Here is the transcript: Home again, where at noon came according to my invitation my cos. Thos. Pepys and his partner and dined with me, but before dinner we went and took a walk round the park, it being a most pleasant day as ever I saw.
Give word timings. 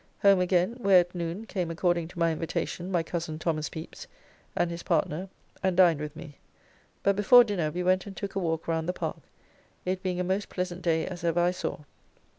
Home 0.23 0.39
again, 0.39 0.73
where 0.79 1.01
at 1.01 1.13
noon 1.13 1.45
came 1.45 1.69
according 1.69 2.07
to 2.07 2.17
my 2.17 2.31
invitation 2.31 2.89
my 2.91 3.03
cos. 3.03 3.27
Thos. 3.27 3.69
Pepys 3.69 4.07
and 4.55 4.71
his 4.71 4.81
partner 4.81 5.29
and 5.61 5.77
dined 5.77 5.99
with 5.99 6.15
me, 6.15 6.39
but 7.03 7.15
before 7.15 7.43
dinner 7.43 7.69
we 7.69 7.83
went 7.83 8.07
and 8.07 8.17
took 8.17 8.33
a 8.33 8.39
walk 8.39 8.67
round 8.67 8.89
the 8.89 8.93
park, 8.93 9.21
it 9.85 10.01
being 10.01 10.19
a 10.19 10.23
most 10.23 10.49
pleasant 10.49 10.81
day 10.81 11.05
as 11.05 11.23
ever 11.23 11.39
I 11.41 11.51
saw. 11.51 11.81